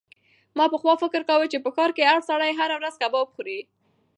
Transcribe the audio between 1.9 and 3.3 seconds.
کې هر سړی هره ورځ کباب